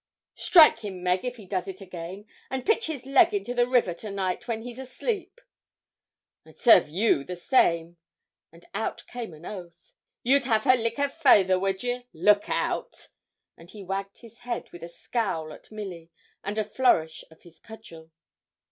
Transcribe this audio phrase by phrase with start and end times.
[0.33, 3.93] 'Strike him, Meg, if he does it again; and pitch his leg into the river
[3.93, 5.39] to night, when he's asleep.'
[6.43, 7.97] 'I'd serve you the same;'
[8.51, 9.93] and out came an oath.
[10.23, 12.07] 'You'd have her lick her fayther, would ye?
[12.13, 13.09] Look out!'
[13.55, 16.09] And he wagged his head with a scowl at Milly,
[16.43, 18.09] and a flourish of his cudgel.